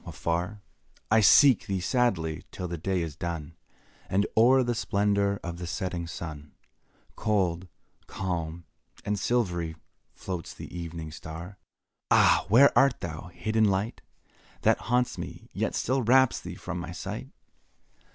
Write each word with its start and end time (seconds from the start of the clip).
Afar 0.03 0.63
I 1.11 1.19
seek 1.21 1.67
thee 1.67 1.79
sadly, 1.79 2.43
till 2.49 2.67
the 2.67 2.75
day 2.79 3.03
is 3.03 3.15
done, 3.15 3.55
And 4.09 4.25
o'er 4.35 4.63
the 4.63 4.73
splendour 4.73 5.39
of 5.43 5.59
the 5.59 5.67
setting 5.67 6.07
sun, 6.07 6.53
Cold, 7.15 7.67
calm, 8.07 8.65
and 9.05 9.19
silvery, 9.19 9.75
floats 10.15 10.55
the 10.55 10.75
evening 10.75 11.11
star; 11.11 11.59
Where 11.67 11.95
art 11.95 12.05
thou? 12.09 12.17
Ah! 12.17 12.45
where 12.47 12.75
art 12.75 12.99
thou, 13.01 13.27
hid 13.27 13.55
in 13.55 13.65
light 13.65 14.01
That 14.63 14.79
haunts 14.89 15.19
me, 15.19 15.51
yet 15.53 15.75
still 15.75 16.01
wraps 16.01 16.41
thee 16.41 16.55
from 16.55 16.79
my 16.79 16.93
sight? 16.93 17.29